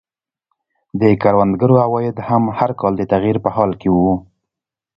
د 0.99 1.01
کروندګرو 1.21 1.75
عواید 1.85 2.17
هم 2.27 2.43
هر 2.59 2.71
کال 2.79 2.93
د 2.97 3.03
تغییر 3.13 3.37
په 3.45 3.49
حال 3.55 3.71
کې 3.81 3.89
وو. 3.91 4.15